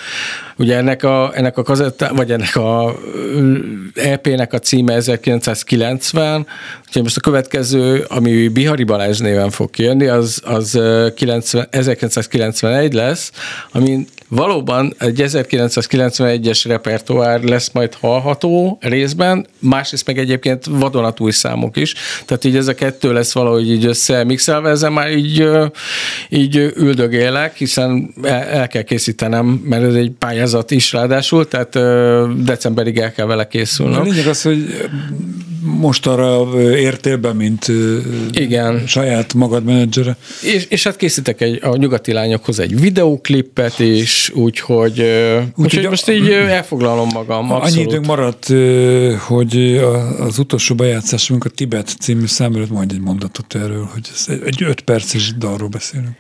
[0.58, 2.96] ugye ennek a, ennek a kazetta, vagy ennek a
[3.94, 6.48] EP-nek a címe 1990,
[6.90, 10.80] úgyhogy most a következő, ami Bihari Balázs néven fog kijönni, az, az
[11.16, 13.32] 90, 1991 lesz,
[13.72, 21.94] ami valóban egy 1991-es repertoár lesz majd hallható részben, másrészt meg egyébként vadonatúj számok is,
[22.26, 25.48] tehát így ez a kettő lesz valahogy így összemixelve, ezzel már így,
[26.30, 31.80] így üldögélek, hiszen el kell készítenem, mert ez egy pályázat is ráadásul, tehát
[32.44, 34.00] decemberig el kell vele készülnöm.
[34.00, 34.90] A lényeg az, hogy
[35.62, 37.66] most arra értél be, mint
[38.32, 38.88] Igen.
[38.88, 40.18] saját magad menedzsere.
[40.42, 45.90] És, és hát készítek egy, a nyugati lányokhoz egy videóklippet is, úgyhogy, úgy, úgyhogy a-
[45.90, 47.52] most így elfoglalom magam.
[47.52, 47.88] Annyi Abszolút.
[47.88, 48.46] időnk maradt,
[49.20, 49.78] hogy
[50.20, 54.42] az utolsó bejátszásunk a Tibet című szám előtt mondj egy mondatot erről, hogy ez egy-
[54.46, 56.16] egy öt perces dalról beszélünk.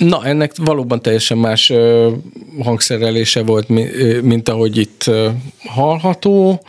[0.00, 2.10] Na, ennek valóban teljesen más ö,
[2.62, 5.28] hangszerelése volt, mi- ö, mint ahogy itt ö,
[5.64, 6.62] hallható.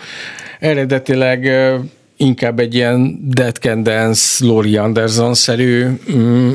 [0.59, 1.77] Eredetileg ö,
[2.17, 6.53] inkább egy ilyen Dead Can Dance, Laurie Anderson-szerű mm,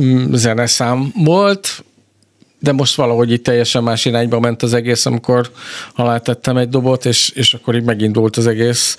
[0.00, 1.84] mm, zeneszám volt,
[2.58, 5.50] de most valahogy itt teljesen más irányba ment az egész, amikor
[5.94, 8.96] alátettem egy dobot, és, és akkor így megindult az egész.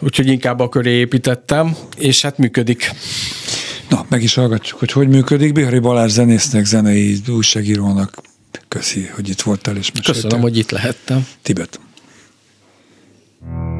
[0.00, 2.90] Úgyhogy inkább a köré építettem, és hát működik.
[3.88, 5.52] Na, meg is hallgatjuk, hogy hogy működik.
[5.52, 8.20] Bihari Balázs zenésznek, zenei újságírónak
[8.68, 10.14] köszi, hogy itt voltál és meséltél.
[10.14, 11.26] Köszönöm, hogy itt lehettem.
[11.42, 11.80] Tibet.
[13.40, 13.75] Tibeti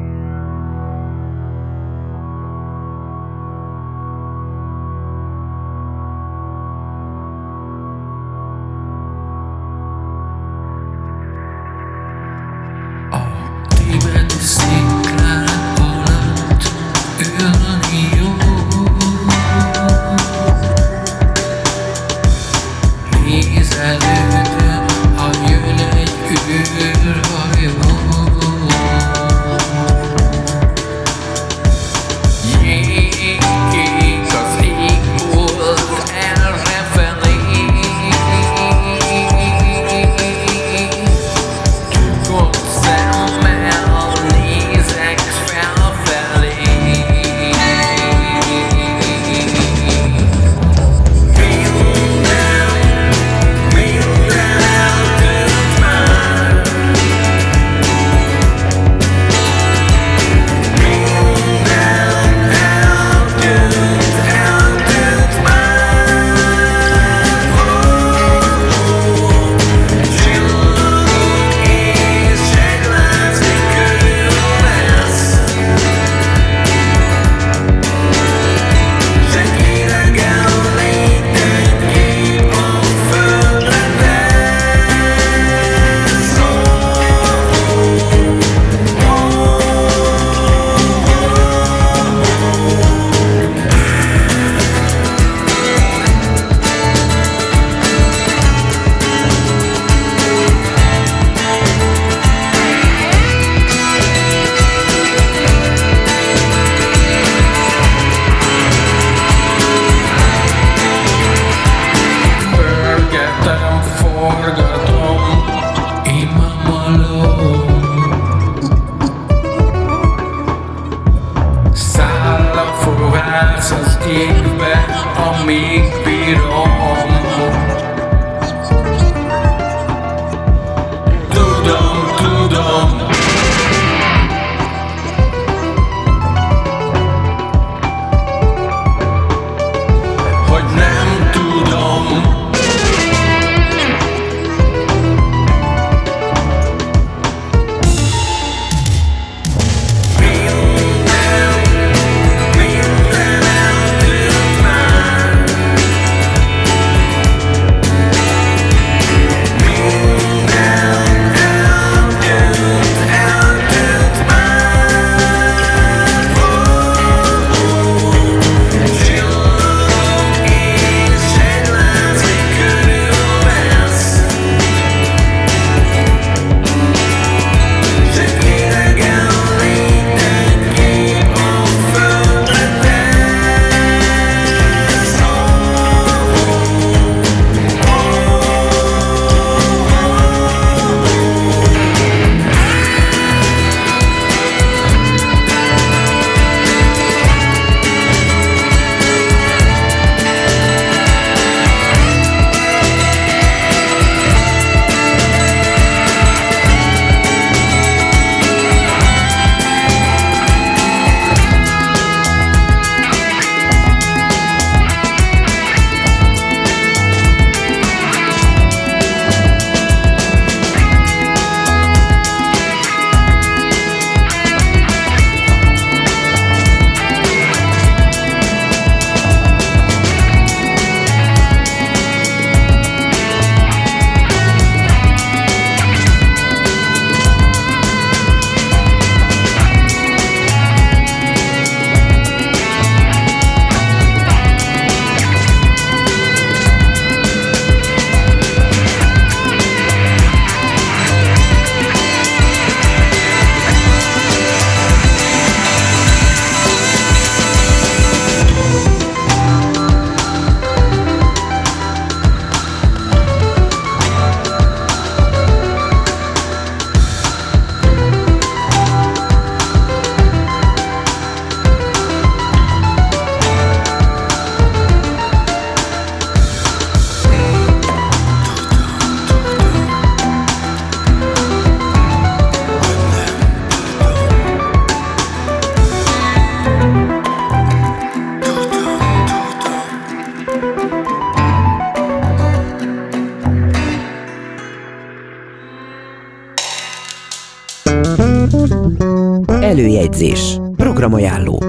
[300.17, 300.59] bejegyzés.
[300.75, 301.63] Programajánló.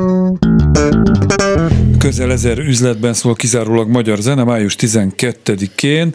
[1.99, 6.15] Közel ezer üzletben szól kizárólag magyar zene május 12-én.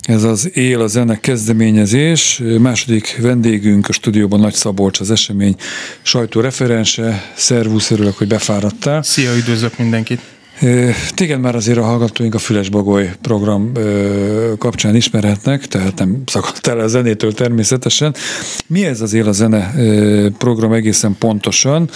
[0.00, 2.42] Ez az Él a zene kezdeményezés.
[2.58, 5.56] Második vendégünk a stúdióban Nagy Szabolcs, az esemény
[6.02, 7.32] sajtóreferense.
[7.34, 9.02] Szervusz, örülök, hogy befáradtál.
[9.02, 10.35] Szia, üdvözlök mindenkit!
[11.14, 13.72] Téged már azért a hallgatóink a Füles Bagoly program
[14.58, 18.14] kapcsán ismerhetnek, tehát nem szakadt el a zenétől természetesen.
[18.66, 19.74] Mi ez az Él a Zene
[20.38, 21.90] program egészen pontosan?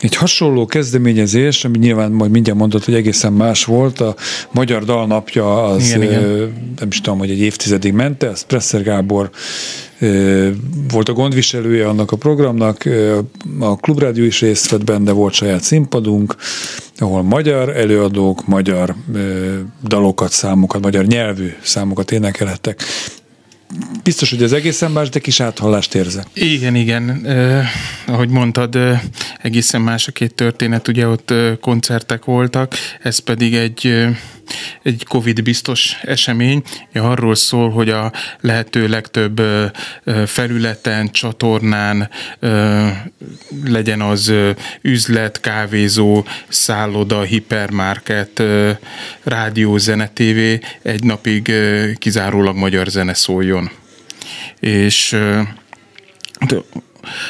[0.00, 4.14] Egy hasonló kezdeményezés, ami nyilván majd mindjárt mondott, hogy egészen más volt, a
[4.50, 6.22] Magyar Dalnapja az igen, igen.
[6.78, 9.30] nem is tudom, hogy egy évtizedig ment, ez Presser Gábor
[10.90, 12.88] volt a gondviselője annak a programnak,
[13.58, 16.34] a Klubrádió is részt vett benne, volt saját színpadunk,
[16.98, 18.94] ahol magyar előadók, magyar
[19.84, 22.82] dalokat, számokat, magyar nyelvű számokat énekelhettek
[24.02, 26.26] biztos, hogy az egészen más, de kis áthallást érzek.
[26.32, 27.26] Igen, igen.
[27.26, 27.66] Eh,
[28.06, 29.00] ahogy mondtad, eh,
[29.38, 34.06] egészen más a két történet, ugye ott koncertek voltak, ez pedig egy
[34.82, 36.62] egy Covid biztos esemény.
[36.94, 39.42] Arról szól, hogy a lehető legtöbb
[40.26, 42.10] felületen, csatornán
[43.64, 44.32] legyen az
[44.82, 48.42] üzlet, kávézó, szálloda, hipermarket,
[49.22, 51.52] rádió, zene, tévé, egy napig
[51.98, 53.70] kizárólag magyar zene szóljon.
[54.60, 55.16] És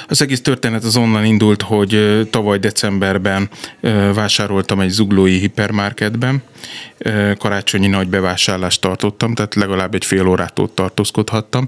[0.08, 3.48] az egész történet az onnan indult, hogy tavaly decemberben
[4.14, 6.42] vásároltam egy zuglói hipermarketben,
[7.38, 11.64] karácsonyi nagy bevásárlást tartottam, tehát legalább egy fél órát ott tartózkodhattam,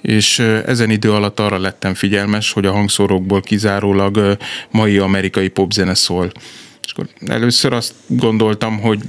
[0.00, 4.36] és ezen idő alatt arra lettem figyelmes, hogy a hangszórókból kizárólag
[4.70, 6.32] mai amerikai popzene szól.
[6.92, 9.00] Akkor először azt gondoltam, hogy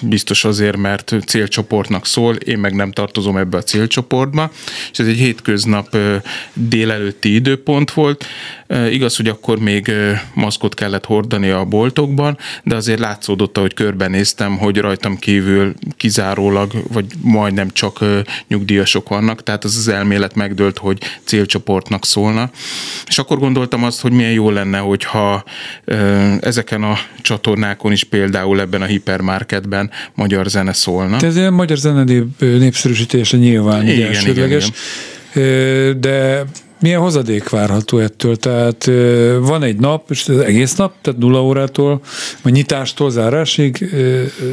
[0.00, 4.50] biztos azért, mert célcsoportnak szól, én meg nem tartozom ebbe a célcsoportba,
[4.92, 5.96] és ez egy hétköznap
[6.54, 8.24] délelőtti időpont volt.
[8.90, 9.92] Igaz, hogy akkor még
[10.34, 17.04] maszkot kellett hordani a boltokban, de azért látszódott, hogy körbenéztem, hogy rajtam kívül kizárólag, vagy
[17.20, 18.04] majdnem csak
[18.48, 22.50] nyugdíjasok vannak, tehát az az elmélet megdőlt, hogy célcsoportnak szólna.
[23.06, 25.44] És akkor gondoltam azt, hogy milyen jó lenne, hogyha
[26.40, 31.16] ezeken a csatornákon is például ebben a hipermarketben magyar zene szólna.
[31.16, 32.04] Ez ilyen magyar zene
[32.38, 34.70] népszerűsítése nyilván igen, elsődleges,
[35.34, 36.00] igen, igen.
[36.00, 36.44] de
[36.80, 38.36] milyen hozadék várható ettől?
[38.36, 38.90] Tehát
[39.40, 42.00] van egy nap, és az egész nap, tehát nulla órától,
[42.42, 43.94] vagy nyitástól zárásig,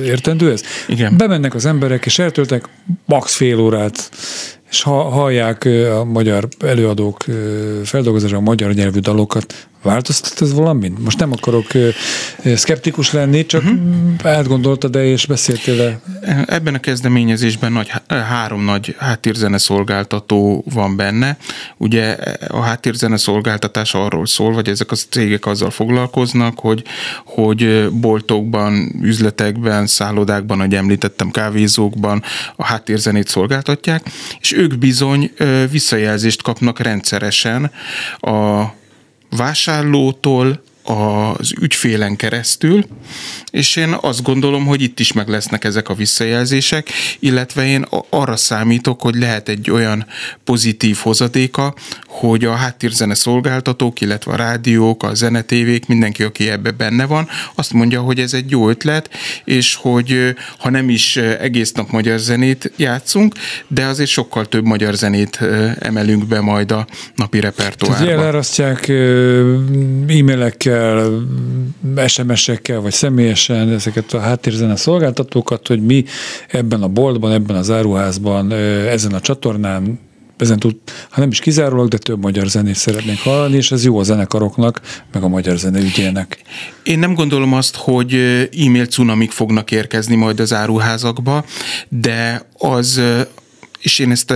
[0.04, 0.62] értendő ez?
[0.88, 1.18] Igen.
[1.18, 2.70] Bemennek az emberek, és eltöltek
[3.06, 4.10] max fél órát
[4.70, 5.66] és ha hallják
[6.00, 7.24] a magyar előadók
[7.84, 11.04] feldolgozása a magyar nyelvű dalokat, változtat ez valamint?
[11.04, 11.66] Most nem akarok
[12.56, 13.80] szkeptikus lenni, csak uh-huh.
[14.24, 16.00] átgondoltad de és beszéltél -e?
[16.46, 21.38] Ebben a kezdeményezésben nagy, három nagy háttérzene szolgáltató van benne.
[21.78, 26.84] Ugye a háttérzene szolgáltatás arról szól, vagy ezek a cégek azzal foglalkoznak, hogy,
[27.26, 32.24] hogy boltokban, üzletekben, szállodákban, ahogy említettem, kávézókban
[32.56, 34.04] a háttérzenét szolgáltatják,
[34.40, 35.32] és ők bizony
[35.72, 37.72] visszajelzést kapnak rendszeresen
[38.20, 38.64] a
[39.30, 42.86] vásárlótól, az ügyfélen keresztül,
[43.52, 48.36] és én azt gondolom, hogy itt is meg lesznek ezek a visszajelzések, illetve én arra
[48.36, 50.06] számítok, hogy lehet egy olyan
[50.44, 51.74] pozitív hozadéka,
[52.08, 57.74] hogy a háttérzene szolgáltatók, illetve a rádiók, a zenetévék, mindenki, aki ebbe benne van, azt
[57.74, 59.10] mondja, hogy ez egy jó ötlet,
[59.44, 63.36] és hogy ha nem is egész nap magyar zenét játszunk,
[63.68, 65.40] de azért sokkal több magyar zenét
[65.80, 68.06] emelünk be majd a napi repertoárba.
[68.06, 68.90] Tehát elárasztják
[70.08, 70.77] e-mailekkel,
[72.08, 76.06] SMS-ekkel, vagy személyesen ezeket a háttérzene szolgáltatókat, hogy mi
[76.48, 80.00] ebben a boltban, ebben az áruházban, ezen a csatornán
[80.38, 80.76] ezen tud,
[81.10, 84.82] ha nem is kizárólag, de több magyar zenét szeretnénk hallani, és ez jó a zenekaroknak,
[85.12, 86.42] meg a magyar zene ügyének.
[86.84, 88.14] Én nem gondolom azt, hogy
[88.66, 91.46] e-mail cunamik fognak érkezni majd az áruházakba,
[91.90, 93.02] de az
[93.88, 94.34] és én ezt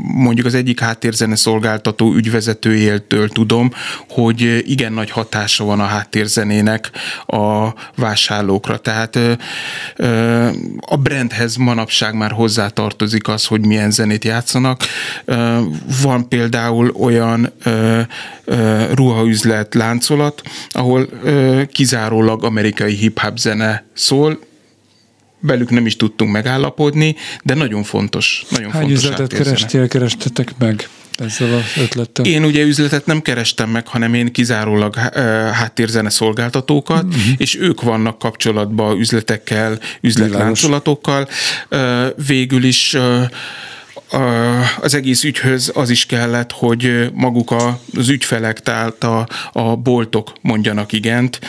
[0.00, 3.70] mondjuk az egyik háttérzene szolgáltató ügyvezetőjétől tudom,
[4.08, 6.90] hogy igen nagy hatása van a háttérzenének
[7.26, 8.78] a vásárlókra.
[8.78, 9.18] Tehát
[10.80, 14.82] a brandhez manapság már hozzátartozik az, hogy milyen zenét játszanak.
[16.02, 17.52] Van például olyan
[18.94, 21.08] ruhaüzlet láncolat, ahol
[21.72, 24.38] kizárólag amerikai hip-hop zene szól,
[25.46, 28.44] velük nem is tudtunk megállapodni, de nagyon fontos.
[28.48, 30.88] Nagyon Hány fontos üzletet kerestél, kerestetek meg?
[31.18, 32.24] ezzel az ötlettel?
[32.24, 34.94] Én ugye üzletet nem kerestem meg, hanem én kizárólag
[35.52, 37.22] háttérzene szolgáltatókat, uh-huh.
[37.36, 41.28] és ők vannak kapcsolatban üzletekkel, üzletláncolatokkal.
[42.26, 42.96] Végül is
[44.80, 47.54] az egész ügyhöz az is kellett, hogy maguk
[47.96, 51.40] az ügyfelek, tehát a, a boltok mondjanak igent.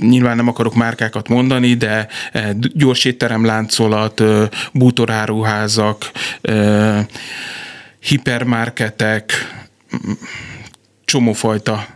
[0.00, 2.08] Nyilván nem akarok márkákat mondani, de
[2.74, 4.22] gyors étteremláncolat,
[4.72, 6.10] bútoráruházak,
[8.00, 9.32] hipermarketek,
[11.04, 11.86] csomófajta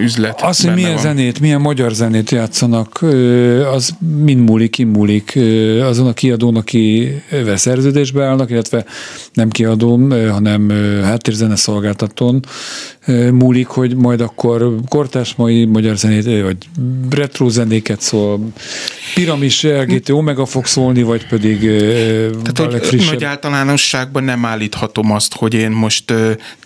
[0.00, 0.40] üzlet.
[0.42, 1.02] Az, hogy milyen van.
[1.02, 3.04] zenét, milyen magyar zenét játszanak,
[3.72, 3.90] az
[4.24, 5.38] mind múlik, kim múlik
[5.82, 7.12] azon a kiadón, aki
[7.54, 8.84] szerződésbe állnak, illetve
[9.32, 10.70] nem kiadón, hanem
[11.02, 12.40] háttérzene szolgáltatón
[13.32, 16.56] múlik, hogy majd akkor kortás mai magyar zenét, vagy
[17.10, 18.40] retro zenéket szól,
[19.14, 21.60] piramis LGT Omega fog szólni, vagy pedig
[22.52, 23.12] Tehát, hogy frissebb.
[23.12, 26.14] nagy általánosságban nem állíthatom azt, hogy én most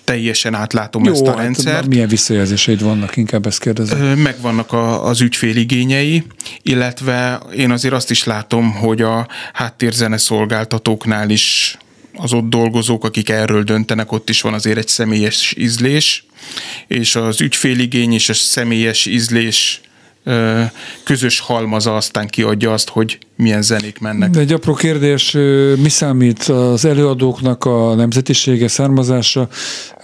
[0.04, 1.86] teljesen átlátom Jó, ezt a hát rendszert.
[1.86, 4.18] Milyen visszajelzéseid vannak, inkább ezt kérdezem.
[4.18, 6.24] Megvannak a, az ügyféligényei,
[6.62, 11.76] illetve én azért azt is látom, hogy a háttérzene szolgáltatóknál is
[12.14, 16.24] az ott dolgozók, akik erről döntenek, ott is van azért egy személyes ízlés,
[16.86, 19.80] és az ügyféligény és a személyes ízlés
[21.02, 24.30] közös halmaza aztán kiadja azt, hogy milyen zenék mennek.
[24.30, 25.32] De egy apró kérdés,
[25.82, 29.48] mi számít az előadóknak a nemzetisége, származása,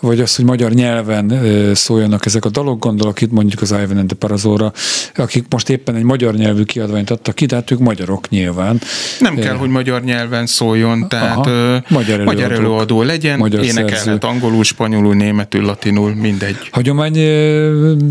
[0.01, 1.33] vagy az, hogy magyar nyelven
[1.75, 4.73] szóljanak ezek a dalok, gondolok itt mondjuk az Ivan and the Parazóra,
[5.15, 8.81] akik most éppen egy magyar nyelvű kiadványt adtak ki, de hát ők magyarok nyilván.
[9.21, 14.19] Nem kell, hogy magyar nyelven szóljon, tehát Aha, magyar, magyar előadó legyen, magyar énekelhet szerző.
[14.21, 16.57] angolul, spanyolul, németül, latinul, mindegy.
[16.71, 17.13] Hagyomány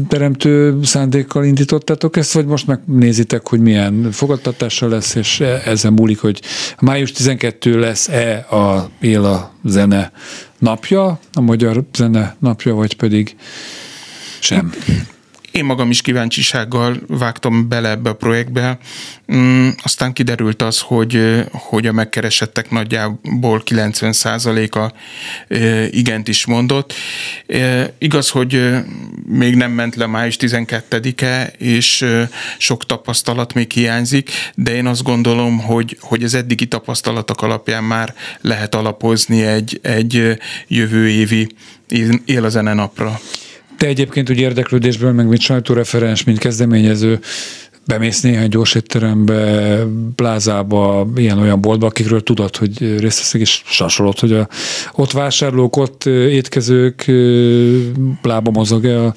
[0.07, 6.41] teremtő szándékkal indítottátok ezt, vagy most megnézitek, hogy milyen fogadtatással lesz, és ezen múlik, hogy
[6.79, 10.11] május 12 lesz-e a él a zene
[10.57, 13.35] napja, a magyar zene napja, vagy pedig
[14.39, 14.73] sem?
[15.57, 18.77] Én magam is kíváncsisággal vágtam bele ebbe a projektbe,
[19.33, 24.93] mm, aztán kiderült az, hogy, hogy a megkeresettek nagyjából 90%-a
[25.89, 26.93] igent is mondott.
[27.97, 28.75] Igaz, hogy
[29.25, 32.05] még nem ment le május 12-e, és
[32.57, 38.13] sok tapasztalat még hiányzik, de én azt gondolom, hogy, hogy az eddigi tapasztalatok alapján már
[38.41, 40.37] lehet alapozni egy, egy
[40.67, 41.47] jövő évi
[42.25, 43.19] él a zene napra.
[43.77, 47.19] Te egyébként úgy érdeklődésből, meg mint sajtóreferens, mint kezdeményező,
[47.85, 49.79] bemész néhány gyors étterembe,
[50.15, 54.47] plázába, ilyen-olyan boltba, akikről tudod, hogy részt veszek, és sasolod, hogy a,
[54.93, 57.05] ott vásárlók, ott étkezők
[58.21, 59.15] lába mozog-e a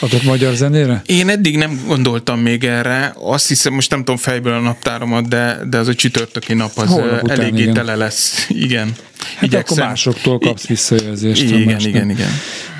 [0.00, 1.02] adott magyar zenére?
[1.06, 3.14] Én eddig nem gondoltam még erre.
[3.20, 6.88] Azt hiszem, most nem tudom fejből a naptáromat, de, de az a csütörtöki nap az
[6.88, 7.74] Holnap eléggé igen.
[7.74, 8.46] tele lesz.
[8.48, 8.94] Igen.
[9.18, 9.76] Hát Igyekszem.
[9.76, 11.42] akkor másoktól kapsz visszajelzést.
[11.42, 12.28] Igen, igen, igen.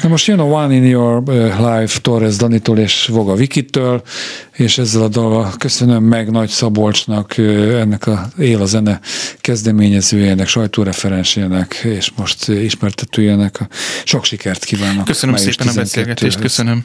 [0.02, 1.22] Na most jön a One in Your
[1.58, 4.02] Life Torres Danitól és Voga Vikitől,
[4.52, 9.00] és ezzel a dalval köszönöm meg Nagy Szabolcsnak, ennek a Él a zene
[9.40, 13.60] kezdeményezőjének, sajtóreferensének, és most ismertetőjének.
[14.04, 15.04] Sok sikert kívánok.
[15.04, 16.84] Köszönöm szépen a beszélgetést, köszönöm.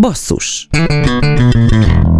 [0.00, 0.68] Basszus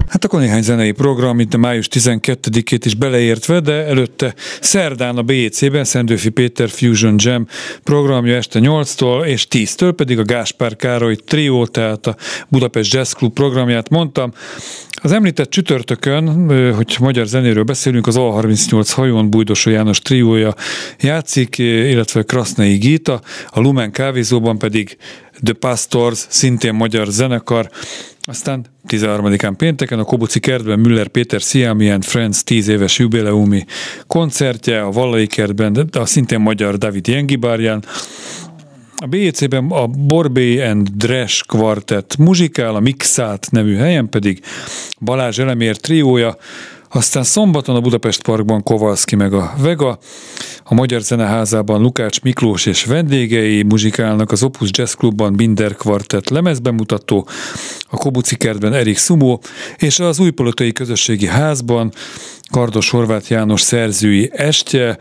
[0.09, 5.23] Hát akkor néhány zenei program, itt a május 12-ét is beleértve, de előtte szerdán a
[5.23, 7.47] BEC-ben Szendőfi Péter Fusion Jam
[7.83, 12.17] programja este 8-tól, és 10-től pedig a Gáspár Károly Trio, tehát a
[12.49, 14.33] Budapest Jazz Club programját mondtam.
[15.03, 20.55] Az említett csütörtökön, hogy magyar zenéről beszélünk, az A38 hajón Bújdosó János triója
[21.01, 24.97] játszik, illetve Krasznai Gita, a Lumen kávézóban pedig
[25.43, 27.71] The Pastors, szintén magyar zenekar,
[28.23, 33.65] aztán 13-án pénteken a Kobuci kertben Müller Péter Siami and Friends 10 éves jubileumi
[34.07, 37.85] koncertje, a Vallai kertben, de a szintén magyar David Jengibárján,
[39.01, 44.41] a BEC-ben a Borbé and Dresch kvartett muzsikál, a Mixát nevű helyen pedig
[45.01, 46.37] Balázs Elemér triója,
[46.89, 49.99] aztán szombaton a Budapest Parkban Kovalszki meg a Vega,
[50.65, 57.29] a Magyar Zeneházában Lukács Miklós és vendégei muzsikálnak, az Opus Jazz Clubban Binder Quartet lemezbemutató,
[57.89, 59.41] a Kobuci kertben Erik Szumó,
[59.77, 61.93] és az Újpolotai Közösségi Házban
[62.51, 64.99] Kardos Horváth János szerzői estje,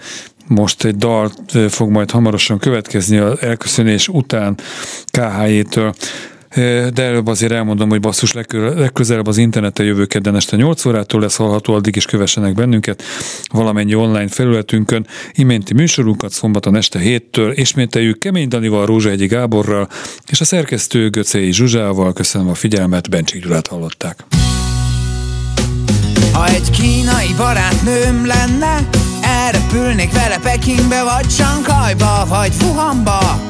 [0.48, 1.32] most egy dal
[1.70, 4.58] fog majd hamarosan következni az elköszönés után
[5.12, 5.94] KHJ-től
[6.94, 11.36] de előbb azért elmondom, hogy basszus legközelebb az interneten jövő kedden este 8 órától lesz
[11.36, 13.04] hallható, addig is kövessenek bennünket
[13.48, 15.08] valamennyi online felületünkön.
[15.34, 19.90] Iménti műsorunkat szombaton este 7-től ismételjük Kemény Danival, Rózsahegyi Gáborral
[20.28, 22.14] és a szerkesztő Göcei Zsuzsával.
[22.14, 24.24] Köszönöm a figyelmet, Bencsik Gyulát hallották.
[26.34, 28.88] Ha egy kínai barátnőm lenne,
[29.22, 33.42] elrepülnék vele Pekingbe, vagy Sankajba, vagy Wuhanba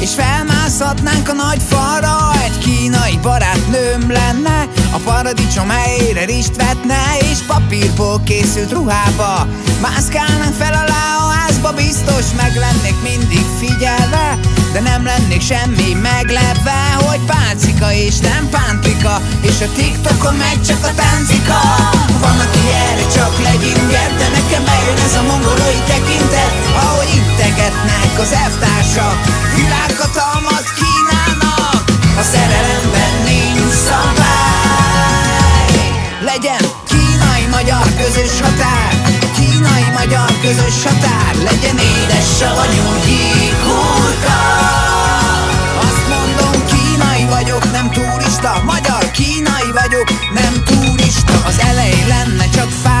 [0.00, 7.38] és felmászhatnánk a nagy falra Egy kínai barátnőm lenne A paradicsom helyére rist vetne És
[7.46, 9.46] papírból készült ruhába.
[9.80, 14.38] Mászkálnánk fel alá a házba Biztos meg lennék mindig figyelve
[14.72, 20.84] De nem lennék semmi meglepve Hogy pálcika és nem pántika És a TikTokon meg csak
[20.84, 21.60] a táncika.
[22.20, 27.01] Van, aki erre csak legyinger De nekem bejön ez a mongolói tekintet Ahogy
[27.42, 29.16] integetnek az elvtársak.
[29.54, 31.84] Világ világhatalmat kínálnak
[32.20, 35.76] A szerelemben nincs szabály.
[36.30, 38.92] Legyen kínai-magyar közös határ
[39.36, 41.32] Kínai-magyar közös határ.
[41.48, 44.40] Legyen édes savanyú gyíkhurka
[45.86, 48.62] Azt mondom kínai vagyok, nem turista.
[48.64, 51.34] Magyar kínai vagyok, nem turista.
[51.46, 52.91] Az elején lenne csak fáradtság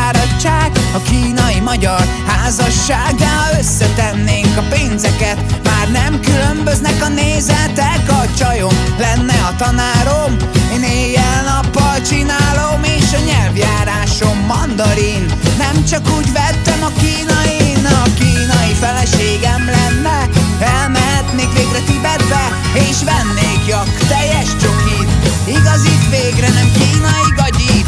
[0.94, 5.38] A kínai-magyar házasságá Összetennénk a pénzeket.
[5.64, 10.36] Már nem különböznek a nézetek A csajom lenne a tanárom.
[10.72, 15.26] Én éjjel-nappal csinálom És a nyelvjárásom mandarin.
[15.58, 20.28] Nem csak úgy vettem a kínain A kínai feleségem lenne.
[20.60, 25.10] Elmehetnék végre Tibetbe És vennék jak teljes csokit.
[25.46, 27.41] Igazit végre nem kínai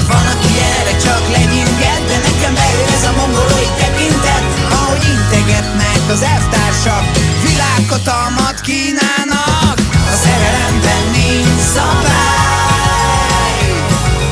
[0.08, 4.44] Van, aki erre csak legyinget De nekem bejön ez a mongolói tekintet.
[4.78, 7.04] Ahogy integetnek az elvtársak
[7.46, 9.76] Világhatalmat kínálnak.
[10.12, 13.58] A szerelemben nincs szabály.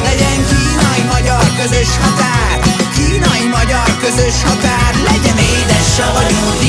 [0.08, 2.56] Legyen kínai-magyar közös határ.
[2.96, 4.90] Kínai-magyar közös határ.
[5.10, 6.61] Legyen édes savanyú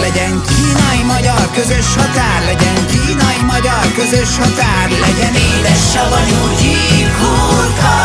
[0.00, 7.96] Legyen kínai-magyar közös határ Legyen kínai-magyar közös határ Legyen édes savanyú gyíkhurka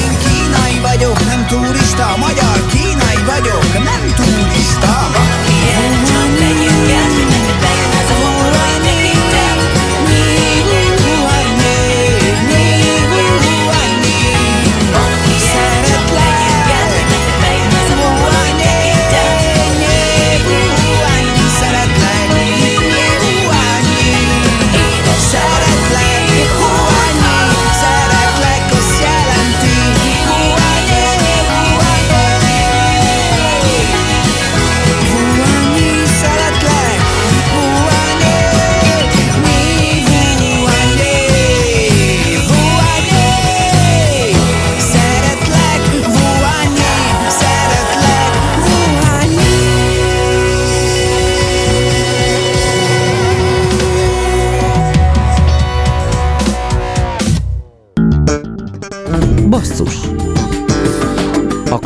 [0.00, 4.92] Én kínai vagyok, nem turista Magyar kínai vagyok, nem turista.
[5.12, 5.58] Valaki
[6.08, 6.69] csak legyünk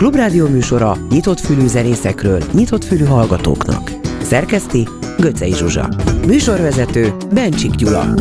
[0.05, 3.91] Klubrádió műsora nyitott fülű zenészekről, nyitott fülű hallgatóknak.
[4.23, 4.89] Szerkeszti
[5.19, 5.89] Göcej Zsuzsa.
[6.27, 8.15] Műsorvezető Bencsik Gyula.